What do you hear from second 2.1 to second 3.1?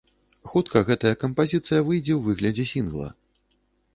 ў выглядзе сінгла.